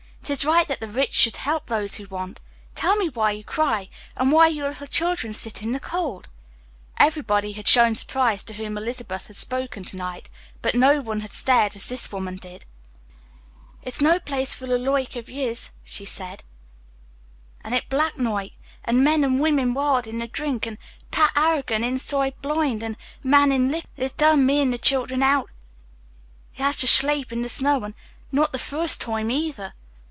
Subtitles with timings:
[0.23, 2.39] It is right that the rich should help those who want.
[2.73, 6.29] Tell me why you cry, and why your little children sit in the cold."
[6.99, 10.29] Everybody had shown surprise to whom Elizabeth had spoken to night,
[10.61, 12.63] but no one had stared as this woman did.
[13.83, 16.43] "It's no place for the loike o' yez," she said.
[17.65, 18.53] "An' it black noight,
[18.85, 20.77] an' men and women wild in the drink; an'
[21.09, 25.23] Pat Harrigan insoide bloind an' mad in liquor, an' it's turned me an' the children
[25.23, 25.49] out
[26.53, 27.95] he has to shlape in the snow an'
[28.31, 29.73] not the furst toime either.